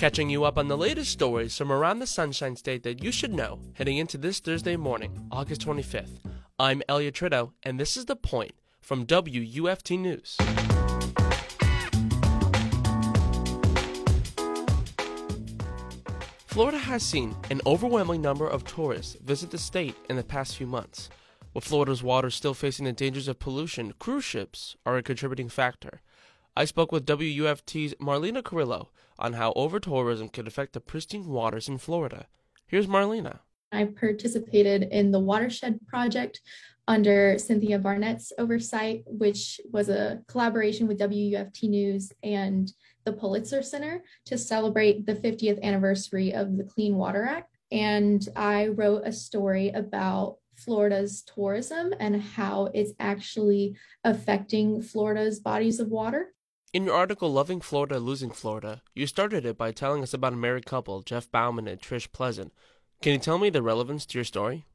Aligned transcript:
Catching 0.00 0.30
you 0.30 0.44
up 0.44 0.56
on 0.56 0.68
the 0.68 0.78
latest 0.78 1.12
stories 1.12 1.54
from 1.58 1.70
around 1.70 1.98
the 1.98 2.06
Sunshine 2.06 2.56
State 2.56 2.84
that 2.84 3.04
you 3.04 3.12
should 3.12 3.34
know 3.34 3.60
heading 3.74 3.98
into 3.98 4.16
this 4.16 4.40
Thursday 4.40 4.74
morning, 4.74 5.28
August 5.30 5.60
25th. 5.60 6.20
I'm 6.58 6.80
Elliot 6.88 7.14
Tritto, 7.16 7.52
and 7.64 7.78
this 7.78 7.98
is 7.98 8.06
The 8.06 8.16
Point 8.16 8.52
from 8.80 9.04
WUFT 9.04 9.98
News. 9.98 10.38
Florida 16.46 16.78
has 16.78 17.02
seen 17.02 17.36
an 17.50 17.60
overwhelming 17.66 18.22
number 18.22 18.48
of 18.48 18.64
tourists 18.64 19.18
visit 19.22 19.50
the 19.50 19.58
state 19.58 19.96
in 20.08 20.16
the 20.16 20.24
past 20.24 20.56
few 20.56 20.66
months. 20.66 21.10
With 21.52 21.64
Florida's 21.64 22.02
waters 22.02 22.34
still 22.34 22.54
facing 22.54 22.86
the 22.86 22.92
dangers 22.94 23.28
of 23.28 23.38
pollution, 23.38 23.92
cruise 23.98 24.24
ships 24.24 24.76
are 24.86 24.96
a 24.96 25.02
contributing 25.02 25.50
factor. 25.50 26.00
I 26.60 26.66
spoke 26.66 26.92
with 26.92 27.06
WUFT's 27.06 27.94
Marlena 27.94 28.44
Carrillo 28.44 28.90
on 29.18 29.32
how 29.32 29.54
overtourism 29.54 30.30
could 30.30 30.46
affect 30.46 30.74
the 30.74 30.80
pristine 30.82 31.26
waters 31.26 31.68
in 31.68 31.78
Florida. 31.78 32.26
Here's 32.66 32.86
Marlena. 32.86 33.38
I 33.72 33.86
participated 33.98 34.82
in 34.90 35.10
the 35.10 35.20
Watershed 35.20 35.80
Project 35.86 36.42
under 36.86 37.38
Cynthia 37.38 37.78
Barnett's 37.78 38.30
oversight, 38.36 39.04
which 39.06 39.58
was 39.72 39.88
a 39.88 40.20
collaboration 40.28 40.86
with 40.86 40.98
WUFT 40.98 41.62
News 41.62 42.12
and 42.22 42.70
the 43.06 43.14
Pulitzer 43.14 43.62
Center 43.62 44.04
to 44.26 44.36
celebrate 44.36 45.06
the 45.06 45.14
50th 45.14 45.62
anniversary 45.62 46.34
of 46.34 46.58
the 46.58 46.64
Clean 46.64 46.94
Water 46.94 47.24
Act. 47.24 47.56
And 47.72 48.28
I 48.36 48.66
wrote 48.66 49.04
a 49.06 49.12
story 49.12 49.70
about 49.70 50.36
Florida's 50.56 51.22
tourism 51.22 51.94
and 51.98 52.20
how 52.20 52.68
it's 52.74 52.92
actually 53.00 53.78
affecting 54.04 54.82
Florida's 54.82 55.40
bodies 55.40 55.80
of 55.80 55.88
water. 55.88 56.34
In 56.72 56.84
your 56.84 56.94
article, 56.94 57.32
Loving 57.32 57.60
Florida, 57.60 57.98
Losing 57.98 58.30
Florida, 58.30 58.82
you 58.94 59.08
started 59.08 59.44
it 59.44 59.58
by 59.58 59.72
telling 59.72 60.04
us 60.04 60.14
about 60.14 60.34
a 60.34 60.36
married 60.36 60.66
couple, 60.66 61.02
Jeff 61.02 61.28
Bauman 61.28 61.66
and 61.66 61.80
Trish 61.80 62.12
Pleasant. 62.12 62.52
Can 63.02 63.12
you 63.12 63.18
tell 63.18 63.38
me 63.38 63.50
the 63.50 63.60
relevance 63.60 64.06
to 64.06 64.18
your 64.18 64.24
story? 64.24 64.66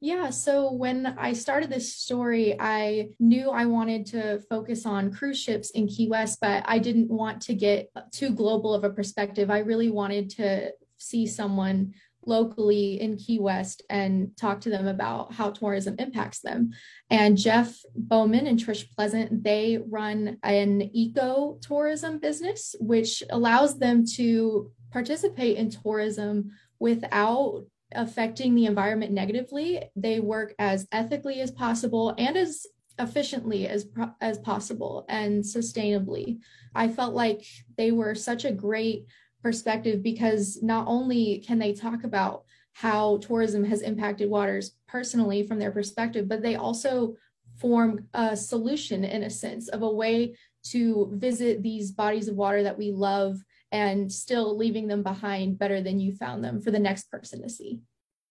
Yeah, 0.00 0.30
so 0.30 0.72
when 0.72 1.04
I 1.18 1.34
started 1.34 1.68
this 1.68 1.94
story, 1.94 2.58
I 2.58 3.10
knew 3.20 3.50
I 3.50 3.66
wanted 3.66 4.06
to 4.06 4.40
focus 4.48 4.86
on 4.86 5.12
cruise 5.12 5.38
ships 5.38 5.68
in 5.70 5.86
Key 5.86 6.08
West, 6.08 6.38
but 6.40 6.64
I 6.66 6.78
didn't 6.78 7.10
want 7.10 7.42
to 7.42 7.54
get 7.54 7.90
too 8.10 8.30
global 8.30 8.72
of 8.72 8.84
a 8.84 8.90
perspective. 8.90 9.50
I 9.50 9.58
really 9.58 9.90
wanted 9.90 10.30
to 10.36 10.72
see 10.96 11.26
someone 11.26 11.92
locally 12.26 13.00
in 13.00 13.16
Key 13.16 13.38
West 13.38 13.82
and 13.88 14.36
talk 14.36 14.60
to 14.62 14.70
them 14.70 14.86
about 14.86 15.32
how 15.32 15.50
tourism 15.50 15.96
impacts 15.98 16.40
them. 16.40 16.70
And 17.10 17.36
Jeff 17.36 17.76
Bowman 17.94 18.46
and 18.46 18.58
Trish 18.58 18.90
Pleasant, 18.94 19.44
they 19.44 19.78
run 19.88 20.38
an 20.42 20.82
eco 20.94 21.58
tourism 21.62 22.18
business, 22.18 22.74
which 22.80 23.22
allows 23.30 23.78
them 23.78 24.04
to 24.16 24.70
participate 24.90 25.56
in 25.56 25.70
tourism 25.70 26.50
without 26.78 27.64
affecting 27.94 28.54
the 28.54 28.66
environment 28.66 29.12
negatively. 29.12 29.82
They 29.96 30.20
work 30.20 30.54
as 30.58 30.86
ethically 30.92 31.40
as 31.40 31.50
possible 31.50 32.14
and 32.18 32.36
as 32.36 32.66
efficiently 32.98 33.66
as 33.66 33.86
as 34.20 34.38
possible 34.38 35.04
and 35.08 35.42
sustainably. 35.42 36.38
I 36.74 36.88
felt 36.88 37.14
like 37.14 37.44
they 37.76 37.90
were 37.90 38.14
such 38.14 38.44
a 38.44 38.52
great 38.52 39.06
perspective 39.44 40.02
because 40.02 40.60
not 40.62 40.88
only 40.88 41.44
can 41.46 41.60
they 41.60 41.72
talk 41.72 42.02
about 42.02 42.44
how 42.72 43.18
tourism 43.18 43.62
has 43.62 43.82
impacted 43.82 44.28
waters 44.28 44.72
personally 44.88 45.46
from 45.46 45.60
their 45.60 45.70
perspective, 45.70 46.28
but 46.28 46.42
they 46.42 46.56
also 46.56 47.14
form 47.60 48.08
a 48.14 48.36
solution 48.36 49.04
in 49.04 49.22
a 49.22 49.30
sense 49.30 49.68
of 49.68 49.82
a 49.82 49.88
way 49.88 50.34
to 50.64 51.10
visit 51.12 51.62
these 51.62 51.92
bodies 51.92 52.26
of 52.26 52.34
water 52.34 52.64
that 52.64 52.78
we 52.78 52.90
love 52.90 53.36
and 53.70 54.10
still 54.10 54.56
leaving 54.56 54.88
them 54.88 55.02
behind 55.02 55.58
better 55.58 55.80
than 55.80 56.00
you 56.00 56.12
found 56.16 56.42
them 56.42 56.60
for 56.60 56.70
the 56.70 56.78
next 56.78 57.10
person 57.10 57.42
to 57.42 57.48
see. 57.48 57.80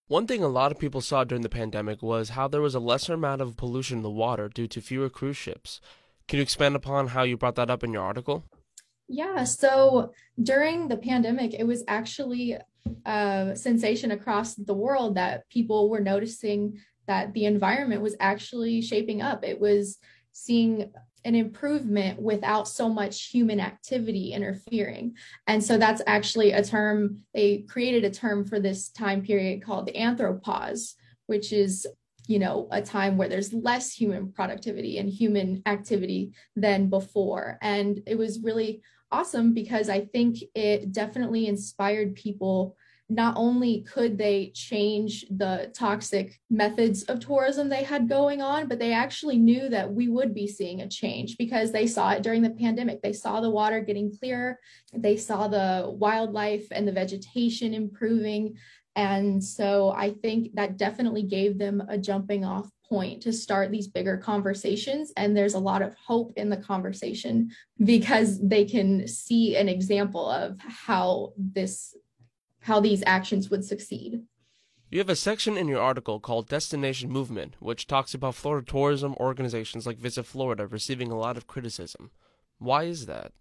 One 0.08 0.27
thing 0.27 0.44
a 0.44 0.48
lot 0.48 0.72
of 0.72 0.80
people 0.80 1.00
saw 1.00 1.23
during 1.23 1.44
the 1.44 1.50
pandemic 1.50 2.02
was 2.02 2.30
how 2.30 2.48
there 2.48 2.61
was 2.61 2.75
a 2.75 2.80
lesser 2.80 3.14
amount 3.14 3.42
of 3.42 3.55
pollution 3.55 3.98
in 3.98 4.04
the 4.04 4.09
water 4.09 4.49
due 4.49 4.67
to 4.67 4.82
fewer 4.82 5.09
cruise 5.09 5.38
ships. 5.38 5.80
Can 6.27 6.38
you 6.38 6.43
expand 6.43 6.76
upon 6.76 7.09
how 7.09 7.23
you 7.23 7.38
brought 7.38 7.55
that 7.55 7.70
up 7.70 7.83
in 7.83 7.93
your 7.93 8.04
article? 8.04 8.43
Yeah, 9.08 9.43
so 9.43 10.14
during 10.41 10.87
the 10.87 10.97
pandemic, 10.97 11.53
it 11.53 11.65
was 11.65 11.83
actually 11.87 12.58
a 13.05 13.52
sensation 13.55 14.11
across 14.11 14.55
the 14.55 14.73
world 14.73 15.15
that 15.15 15.47
people 15.49 15.89
were 15.89 15.99
noticing 15.99 16.80
that 17.08 17.33
the 17.33 17.45
environment 17.45 18.02
was 18.02 18.15
actually 18.19 18.81
shaping 18.81 19.21
up. 19.21 19.43
It 19.43 19.59
was 19.59 19.97
seeing 20.31 20.91
an 21.25 21.36
improvement 21.36 22.21
without 22.21 22.67
so 22.67 22.89
much 22.89 23.27
human 23.27 23.59
activity 23.59 24.33
interfering. 24.33 25.15
And 25.47 25.64
so 25.64 25.77
that's 25.77 26.02
actually 26.05 26.52
a 26.52 26.64
term, 26.64 27.20
they 27.33 27.59
created 27.70 28.03
a 28.03 28.09
term 28.09 28.45
for 28.45 28.59
this 28.59 28.89
time 28.89 29.21
period 29.21 29.64
called 29.64 29.85
the 29.85 29.93
anthropause, 29.93 30.95
which 31.27 31.53
is 31.53 31.87
you 32.28 32.39
know 32.39 32.67
a 32.72 32.82
time 32.82 33.17
where 33.17 33.30
there's 33.30 33.54
less 33.54 33.92
human 33.92 34.32
productivity 34.32 34.98
and 34.98 35.10
human 35.10 35.61
activity 35.66 36.34
than 36.56 36.89
before. 36.89 37.58
And 37.61 38.02
it 38.06 38.17
was 38.17 38.39
really 38.42 38.82
awesome 39.14 39.54
because 39.54 39.89
i 39.89 40.02
think 40.02 40.39
it 40.56 40.92
definitely 40.92 41.45
inspired 41.45 42.16
people 42.16 42.76
not 43.14 43.36
only 43.38 43.82
could 43.82 44.18
they 44.18 44.52
change 44.56 45.26
the 45.30 45.72
toxic 45.74 46.40
methods 46.50 47.04
of 47.04 47.20
tourism 47.20 47.70
they 47.70 47.84
had 47.84 48.10
going 48.10 48.42
on, 48.42 48.68
but 48.68 48.80
they 48.80 48.94
actually 48.94 49.38
knew 49.38 49.70
that 49.70 49.92
we 49.92 50.08
would 50.08 50.34
be 50.34 50.48
seeing 50.48 50.82
a 50.82 50.90
change 50.90 51.38
because 51.38 51.72
they 51.72 51.88
saw 51.88 52.12
it 52.12 52.24
during 52.24 52.42
the 52.42 52.50
pandemic. 52.50 53.02
They 53.02 53.14
saw 53.14 53.40
the 53.40 53.50
water 53.50 53.82
getting 53.82 54.16
clearer, 54.18 54.60
they 54.94 55.18
saw 55.18 55.48
the 55.48 55.86
wildlife 55.88 56.68
and 56.72 56.88
the 56.88 56.92
vegetation 56.92 57.74
improving. 57.74 58.56
And 58.96 59.44
so 59.44 59.92
I 59.95 60.12
think 60.12 60.54
that 60.54 60.78
definitely 60.78 61.24
gave 61.24 61.58
them 61.58 61.82
a 61.90 61.98
jumping 61.98 62.45
off 62.45 62.70
point 62.88 63.24
to 63.24 63.34
start 63.34 63.72
these 63.72 63.88
bigger 63.88 64.18
conversations. 64.18 65.12
And 65.18 65.36
there's 65.36 65.56
a 65.56 65.60
lot 65.60 65.82
of 65.82 65.95
hope 65.95 66.34
in 66.36 66.50
the 66.50 66.58
conversation 66.58 67.50
because 67.84 68.40
they 68.40 68.66
can 68.66 69.08
see 69.08 69.56
an 69.56 69.68
example 69.68 70.30
of 70.30 70.60
how 70.60 71.34
this 71.38 71.95
how 72.64 72.80
these 72.80 73.04
actions 73.06 73.50
would 73.50 73.64
succeed. 73.64 74.24
You 74.90 75.00
have 75.00 75.10
a 75.10 75.16
section 75.16 75.58
in 75.58 75.68
your 75.68 75.82
article 75.82 76.20
called 76.20 76.48
Destination 76.48 77.10
Movement, 77.10 77.56
which 77.60 77.88
talks 77.88 78.14
about 78.14 78.36
Florida 78.36 78.66
tourism 78.66 79.16
organizations 79.20 79.88
like 79.88 79.98
Visit 79.98 80.26
Florida 80.26 80.68
receiving 80.68 81.12
a 81.12 81.18
lot 81.18 81.36
of 81.36 81.48
criticism. 81.48 82.12
Why 82.60 82.84
is 82.84 83.08
that? 83.08 83.32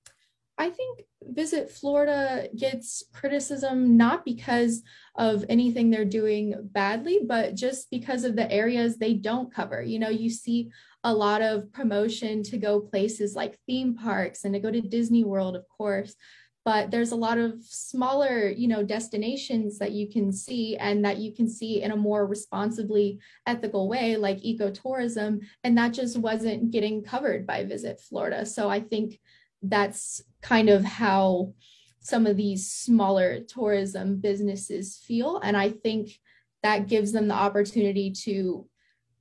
I 0.59 0.71
think 0.71 1.03
Visit 1.23 1.71
Florida 1.71 2.49
gets 2.57 3.05
criticism 3.13 3.97
not 3.97 4.25
because 4.25 4.83
of 5.17 5.45
anything 5.49 5.91
they're 5.91 6.05
doing 6.05 6.55
badly, 6.73 7.21
but 7.27 7.55
just 7.55 7.91
because 7.91 8.25
of 8.25 8.37
the 8.37 8.51
areas 8.51 8.97
they 8.97 9.15
don't 9.15 9.53
cover. 9.53 9.83
You 9.83 9.99
know, 9.99 10.09
you 10.09 10.31
see 10.31 10.71
a 11.05 11.13
lot 11.13 11.43
of 11.43 11.73
promotion 11.73 12.43
to 12.45 12.59
go 12.59 12.81
places 12.81 13.35
like 13.35 13.59
theme 13.67 13.95
parks 13.95 14.45
and 14.45 14.55
to 14.55 14.61
go 14.61 14.71
to 14.71 14.81
Disney 14.81 15.25
World, 15.25 15.57
of 15.57 15.67
course. 15.69 16.15
But 16.65 16.91
there's 16.93 17.11
a 17.11 17.17
lot 17.17 17.39
of 17.39 17.55
smaller, 17.65 18.49
you 18.49 18.69
know, 18.69 18.85
destinations 18.85 19.79
that 19.79 19.93
you 19.93 20.09
can 20.09 20.33
see 20.33 20.77
and 20.77 21.05
that 21.05 21.19
you 21.19 21.33
can 21.33 21.49
see 21.49 21.83
in 21.83 21.91
a 21.91 21.97
more 21.97 22.27
responsibly 22.27 23.19
ethical 23.47 23.89
way, 23.89 24.17
like 24.17 24.39
ecotourism. 24.39 25.41
And 25.65 25.77
that 25.77 25.93
just 25.93 26.19
wasn't 26.19 26.71
getting 26.71 27.03
covered 27.03 27.47
by 27.47 27.65
Visit 27.65 28.01
Florida. 28.01 28.47
So 28.47 28.71
I 28.71 28.79
think 28.81 29.19
that's 29.63 30.23
kind 30.41 30.69
of 30.69 30.85
how 30.85 31.55
some 32.01 32.27
of 32.27 32.37
these 32.37 32.71
smaller 32.71 33.41
tourism 33.41 34.17
businesses 34.17 35.03
feel. 35.05 35.39
And 35.39 35.57
I 35.57 35.71
think 35.71 36.19
that 36.63 36.89
gives 36.89 37.13
them 37.13 37.29
the 37.29 37.35
opportunity 37.35 38.13
to 38.25 38.69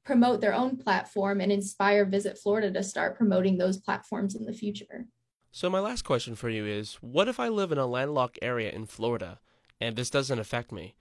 promote 0.04 0.42
their 0.42 0.54
own 0.54 0.78
platform 0.78 1.42
and 1.42 1.52
inspire 1.52 2.06
Visit 2.06 2.38
Florida 2.38 2.72
to 2.72 2.84
start 2.84 3.18
promoting 3.18 3.58
those 3.58 3.78
platforms 3.78 4.36
in 4.36 4.46
the 4.46 4.54
future. 4.54 5.06
So, 5.54 5.70
my 5.70 5.82
last 5.82 6.04
question 6.04 6.36
for 6.36 6.50
you 6.50 6.66
is 6.66 6.96
What 7.02 7.28
if 7.28 7.40
I 7.40 7.50
live 7.50 7.74
in 7.74 7.78
a 7.78 7.86
landlocked 7.86 8.40
area 8.42 8.72
in 8.72 8.86
Florida 8.86 9.40
and 9.82 9.96
this 9.96 10.10
doesn't 10.10 10.40
affect 10.40 10.72
me? 10.72 10.96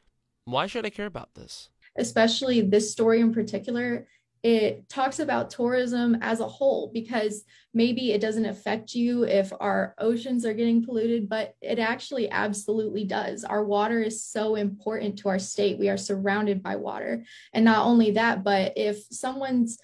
Why 0.44 0.66
should 0.66 0.84
I 0.84 0.90
care 0.90 1.06
about 1.06 1.34
this? 1.34 1.70
Especially 1.96 2.60
this 2.60 2.90
story 2.90 3.20
in 3.20 3.32
particular 3.32 4.06
it 4.42 4.88
talks 4.88 5.18
about 5.18 5.50
tourism 5.50 6.16
as 6.22 6.40
a 6.40 6.48
whole 6.48 6.90
because 6.94 7.44
maybe 7.74 8.12
it 8.12 8.22
doesn't 8.22 8.46
affect 8.46 8.94
you 8.94 9.24
if 9.24 9.52
our 9.60 9.94
oceans 9.98 10.46
are 10.46 10.54
getting 10.54 10.82
polluted, 10.82 11.28
but 11.28 11.56
it 11.60 11.78
actually 11.78 12.30
absolutely 12.30 13.04
does. 13.04 13.44
Our 13.44 13.62
water 13.64 14.00
is 14.00 14.24
so 14.24 14.54
important 14.54 15.18
to 15.18 15.28
our 15.28 15.38
state. 15.38 15.78
We 15.78 15.90
are 15.90 15.98
surrounded 15.98 16.62
by 16.62 16.76
water. 16.76 17.24
And 17.52 17.66
not 17.66 17.84
only 17.84 18.12
that, 18.12 18.42
but 18.42 18.72
if 18.76 19.04
someone's 19.10 19.78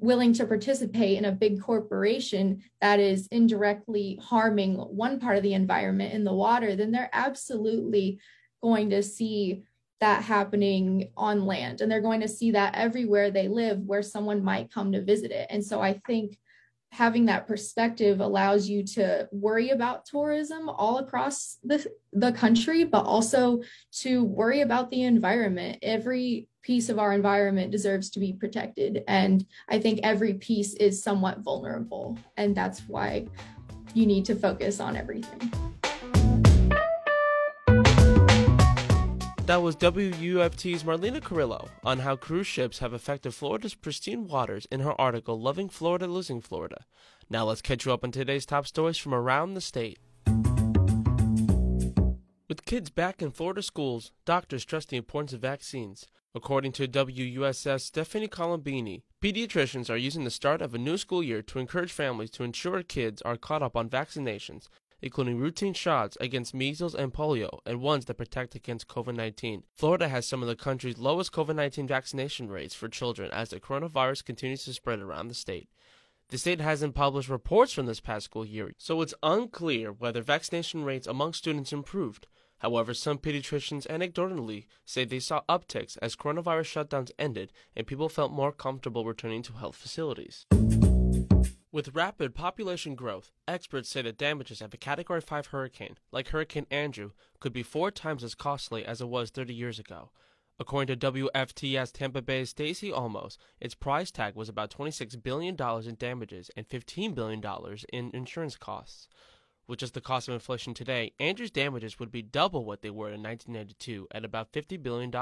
willing 0.00 0.32
to 0.34 0.46
participate 0.46 1.18
in 1.18 1.26
a 1.26 1.32
big 1.32 1.60
corporation 1.60 2.62
that 2.80 3.00
is 3.00 3.28
indirectly 3.30 4.18
harming 4.22 4.74
one 4.74 5.20
part 5.20 5.36
of 5.36 5.42
the 5.42 5.54
environment 5.54 6.14
in 6.14 6.24
the 6.24 6.32
water, 6.32 6.74
then 6.74 6.90
they're 6.90 7.10
absolutely 7.12 8.18
going 8.62 8.90
to 8.90 9.02
see 9.02 9.62
that 10.00 10.22
happening 10.22 11.10
on 11.16 11.44
land 11.44 11.80
and 11.80 11.92
they're 11.92 12.00
going 12.00 12.22
to 12.22 12.28
see 12.28 12.52
that 12.52 12.74
everywhere 12.74 13.30
they 13.30 13.48
live 13.48 13.78
where 13.80 14.02
someone 14.02 14.42
might 14.42 14.72
come 14.72 14.92
to 14.92 15.02
visit 15.02 15.30
it 15.30 15.46
and 15.50 15.62
so 15.62 15.78
i 15.78 15.92
think 16.06 16.38
having 16.92 17.26
that 17.26 17.46
perspective 17.46 18.20
allows 18.20 18.68
you 18.68 18.82
to 18.82 19.28
worry 19.30 19.70
about 19.70 20.04
tourism 20.04 20.68
all 20.68 20.98
across 20.98 21.58
the, 21.62 21.86
the 22.12 22.32
country, 22.32 22.84
but 22.84 23.04
also 23.04 23.62
to 23.92 24.24
worry 24.24 24.62
about 24.62 24.90
the 24.90 25.02
environment. 25.02 25.78
Every 25.82 26.48
piece 26.62 26.88
of 26.88 26.98
our 26.98 27.12
environment 27.12 27.70
deserves 27.70 28.10
to 28.10 28.20
be 28.20 28.32
protected. 28.32 29.02
And 29.08 29.46
I 29.68 29.78
think 29.78 30.00
every 30.02 30.34
piece 30.34 30.74
is 30.74 31.02
somewhat 31.02 31.40
vulnerable. 31.40 32.18
And 32.36 32.54
that's 32.54 32.80
why 32.88 33.26
you 33.94 34.06
need 34.06 34.24
to 34.26 34.34
focus 34.34 34.80
on 34.80 34.96
everything. 34.96 35.52
That 39.46 39.62
was 39.62 39.74
WUFT's 39.74 40.84
Marlena 40.84 41.20
Carrillo 41.20 41.68
on 41.82 41.98
how 41.98 42.14
cruise 42.14 42.46
ships 42.46 42.78
have 42.78 42.92
affected 42.92 43.34
Florida's 43.34 43.74
pristine 43.74 44.28
waters 44.28 44.68
in 44.70 44.78
her 44.78 44.98
article 45.00 45.40
Loving 45.40 45.68
Florida, 45.68 46.06
Losing 46.06 46.40
Florida. 46.40 46.84
Now 47.28 47.46
let's 47.46 47.60
catch 47.60 47.84
you 47.84 47.92
up 47.92 48.04
on 48.04 48.12
today's 48.12 48.46
top 48.46 48.64
stories 48.68 48.96
from 48.96 49.12
around 49.12 49.54
the 49.54 49.60
state. 49.60 49.98
With 52.48 52.64
kids 52.64 52.90
back 52.90 53.22
in 53.22 53.32
Florida 53.32 53.62
schools, 53.62 54.12
doctors 54.24 54.62
stress 54.62 54.84
the 54.84 54.96
importance 54.96 55.32
of 55.32 55.40
vaccines. 55.40 56.06
According 56.34 56.72
to 56.72 56.86
WUSF's 56.86 57.84
Stephanie 57.84 58.28
Colombini, 58.28 59.02
pediatricians 59.20 59.90
are 59.90 59.96
using 59.96 60.24
the 60.24 60.30
start 60.30 60.62
of 60.62 60.74
a 60.74 60.78
new 60.78 60.96
school 60.96 61.22
year 61.22 61.42
to 61.42 61.58
encourage 61.58 61.92
families 61.92 62.30
to 62.30 62.44
ensure 62.44 62.82
kids 62.82 63.20
are 63.22 63.36
caught 63.36 63.62
up 63.62 63.76
on 63.76 63.90
vaccinations 63.90 64.68
including 65.02 65.38
routine 65.38 65.74
shots 65.74 66.16
against 66.20 66.54
measles 66.54 66.94
and 66.94 67.12
polio 67.12 67.60
and 67.64 67.80
ones 67.80 68.04
that 68.04 68.14
protect 68.14 68.54
against 68.54 68.88
COVID 68.88 69.14
19. 69.14 69.64
Florida 69.76 70.08
has 70.08 70.26
some 70.26 70.42
of 70.42 70.48
the 70.48 70.56
country's 70.56 70.98
lowest 70.98 71.32
COVID 71.32 71.56
19 71.56 71.86
vaccination 71.86 72.48
rates 72.48 72.74
for 72.74 72.88
children 72.88 73.30
as 73.32 73.50
the 73.50 73.60
coronavirus 73.60 74.24
continues 74.24 74.64
to 74.64 74.72
spread 74.72 75.00
around 75.00 75.28
the 75.28 75.34
state. 75.34 75.68
The 76.28 76.38
state 76.38 76.60
hasn't 76.60 76.94
published 76.94 77.28
reports 77.28 77.72
from 77.72 77.86
this 77.86 78.00
past 78.00 78.26
school 78.26 78.46
year, 78.46 78.72
so 78.78 79.00
it's 79.02 79.14
unclear 79.22 79.90
whether 79.92 80.22
vaccination 80.22 80.84
rates 80.84 81.06
among 81.06 81.32
students 81.32 81.72
improved. 81.72 82.28
However, 82.60 82.94
some 82.94 83.18
pediatricians 83.18 83.86
anecdotally 83.88 84.66
say 84.84 85.04
they 85.04 85.18
saw 85.18 85.42
upticks 85.48 85.96
as 86.02 86.14
coronavirus 86.14 86.86
shutdowns 86.86 87.10
ended 87.18 87.52
and 87.74 87.86
people 87.86 88.08
felt 88.08 88.32
more 88.32 88.52
comfortable 88.52 89.04
returning 89.04 89.42
to 89.42 89.54
health 89.54 89.76
facilities. 89.76 90.46
With 91.72 91.94
rapid 91.94 92.34
population 92.34 92.94
growth, 92.94 93.30
experts 93.46 93.88
say 93.88 94.02
that 94.02 94.18
damages 94.18 94.60
of 94.60 94.74
a 94.74 94.76
Category 94.76 95.20
5 95.20 95.46
hurricane, 95.46 95.96
like 96.12 96.28
Hurricane 96.28 96.66
Andrew, 96.70 97.12
could 97.38 97.52
be 97.52 97.62
four 97.62 97.90
times 97.90 98.24
as 98.24 98.34
costly 98.34 98.84
as 98.84 99.00
it 99.00 99.08
was 99.08 99.30
30 99.30 99.54
years 99.54 99.78
ago. 99.78 100.10
According 100.58 100.98
to 100.98 101.12
WFTS 101.12 101.92
Tampa 101.92 102.20
Bay's 102.20 102.50
Stacy 102.50 102.90
Olmos, 102.90 103.38
its 103.60 103.74
price 103.74 104.10
tag 104.10 104.34
was 104.34 104.50
about 104.50 104.70
$26 104.70 105.22
billion 105.22 105.56
in 105.88 105.94
damages 105.94 106.50
and 106.54 106.68
$15 106.68 107.14
billion 107.14 107.42
in 107.90 108.10
insurance 108.12 108.56
costs. 108.56 109.08
Which 109.70 109.84
is 109.84 109.92
the 109.92 110.00
cost 110.00 110.26
of 110.26 110.34
inflation 110.34 110.74
today, 110.74 111.12
Andrew's 111.20 111.52
damages 111.52 112.00
would 112.00 112.10
be 112.10 112.22
double 112.22 112.64
what 112.64 112.82
they 112.82 112.90
were 112.90 113.12
in 113.12 113.22
1992 113.22 114.08
at 114.10 114.24
about 114.24 114.50
$50 114.50 114.82
billion. 114.82 115.12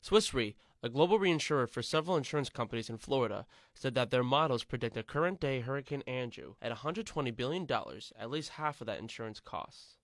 Swiss 0.00 0.34
Re, 0.34 0.56
a 0.82 0.88
global 0.88 1.20
reinsurer 1.20 1.70
for 1.70 1.80
several 1.80 2.16
insurance 2.16 2.48
companies 2.48 2.90
in 2.90 2.98
Florida, 2.98 3.46
said 3.74 3.94
that 3.94 4.10
their 4.10 4.24
models 4.24 4.64
predict 4.64 4.96
a 4.96 5.04
current 5.04 5.38
day 5.38 5.60
Hurricane 5.60 6.02
Andrew 6.08 6.54
at 6.60 6.76
$120 6.76 7.36
billion, 7.36 7.68
at 8.18 8.30
least 8.30 8.48
half 8.48 8.80
of 8.80 8.88
that 8.88 8.98
insurance 8.98 9.38
costs. 9.38 9.94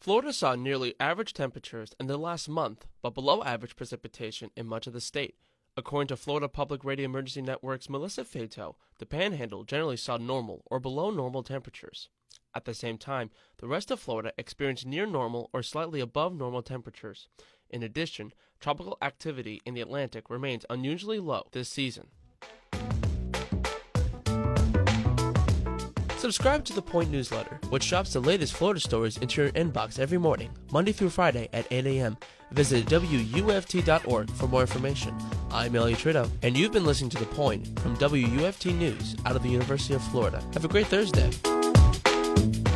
Florida 0.00 0.32
saw 0.32 0.56
nearly 0.56 0.96
average 0.98 1.34
temperatures 1.34 1.94
in 2.00 2.08
the 2.08 2.18
last 2.18 2.48
month, 2.48 2.88
but 3.00 3.14
below 3.14 3.44
average 3.44 3.76
precipitation 3.76 4.50
in 4.56 4.66
much 4.66 4.88
of 4.88 4.92
the 4.92 5.00
state. 5.00 5.36
According 5.76 6.06
to 6.08 6.16
Florida 6.16 6.48
Public 6.48 6.84
Radio 6.84 7.06
Emergency 7.06 7.42
Network's 7.42 7.90
Melissa 7.90 8.24
Fato, 8.24 8.76
the 8.98 9.06
panhandle 9.06 9.64
generally 9.64 9.96
saw 9.96 10.16
normal 10.16 10.62
or 10.66 10.78
below 10.78 11.10
normal 11.10 11.42
temperatures. 11.42 12.08
At 12.54 12.64
the 12.64 12.74
same 12.74 12.98
time, 12.98 13.30
the 13.58 13.66
rest 13.66 13.90
of 13.90 14.00
Florida 14.00 14.32
experienced 14.38 14.86
near 14.86 15.06
normal 15.06 15.50
or 15.52 15.62
slightly 15.62 16.00
above 16.00 16.34
normal 16.34 16.62
temperatures. 16.62 17.28
In 17.70 17.82
addition, 17.82 18.32
tropical 18.60 18.98
activity 19.02 19.60
in 19.64 19.74
the 19.74 19.80
Atlantic 19.80 20.30
remains 20.30 20.64
unusually 20.70 21.18
low 21.18 21.44
this 21.52 21.68
season. 21.68 22.08
Subscribe 26.24 26.64
to 26.64 26.72
the 26.72 26.80
Point 26.80 27.10
newsletter, 27.10 27.60
which 27.68 27.86
drops 27.86 28.14
the 28.14 28.20
latest 28.20 28.54
Florida 28.54 28.80
stories 28.80 29.18
into 29.18 29.42
your 29.42 29.50
inbox 29.50 29.98
every 29.98 30.16
morning, 30.16 30.50
Monday 30.72 30.90
through 30.90 31.10
Friday 31.10 31.50
at 31.52 31.66
8 31.70 31.84
a.m. 31.84 32.16
Visit 32.50 32.86
WUFT.org 32.86 34.30
for 34.30 34.48
more 34.48 34.62
information. 34.62 35.14
I'm 35.50 35.76
Elliot 35.76 35.98
Tritto, 35.98 36.30
and 36.42 36.56
you've 36.56 36.72
been 36.72 36.86
listening 36.86 37.10
to 37.10 37.18
The 37.18 37.26
Point 37.26 37.78
from 37.80 37.94
WUFT 37.96 38.74
News 38.74 39.16
out 39.26 39.36
of 39.36 39.42
the 39.42 39.50
University 39.50 39.92
of 39.92 40.02
Florida. 40.02 40.42
Have 40.54 40.64
a 40.64 40.68
great 40.68 40.86
Thursday. 40.86 41.30
Bye. 42.34 42.73